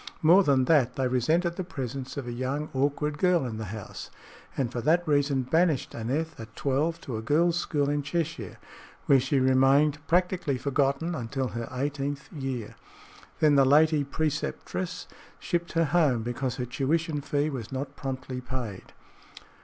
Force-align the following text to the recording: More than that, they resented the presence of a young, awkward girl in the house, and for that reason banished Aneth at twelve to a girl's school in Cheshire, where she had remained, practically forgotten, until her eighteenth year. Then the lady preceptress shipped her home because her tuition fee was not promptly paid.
More 0.23 0.41
than 0.43 0.65
that, 0.65 0.95
they 0.95 1.07
resented 1.07 1.57
the 1.57 1.63
presence 1.63 2.17
of 2.17 2.25
a 2.25 2.31
young, 2.31 2.71
awkward 2.73 3.19
girl 3.19 3.45
in 3.45 3.57
the 3.57 3.65
house, 3.65 4.09
and 4.57 4.71
for 4.71 4.81
that 4.81 5.07
reason 5.07 5.43
banished 5.43 5.93
Aneth 5.93 6.39
at 6.39 6.55
twelve 6.55 6.99
to 7.01 7.17
a 7.17 7.21
girl's 7.21 7.55
school 7.59 7.87
in 7.87 8.01
Cheshire, 8.01 8.57
where 9.05 9.19
she 9.19 9.35
had 9.35 9.43
remained, 9.47 9.99
practically 10.07 10.57
forgotten, 10.57 11.13
until 11.13 11.49
her 11.49 11.69
eighteenth 11.71 12.33
year. 12.33 12.73
Then 13.41 13.53
the 13.53 13.63
lady 13.63 14.03
preceptress 14.03 15.05
shipped 15.37 15.73
her 15.73 15.85
home 15.85 16.23
because 16.23 16.55
her 16.55 16.65
tuition 16.65 17.21
fee 17.21 17.51
was 17.51 17.71
not 17.71 17.95
promptly 17.95 18.41
paid. 18.41 18.93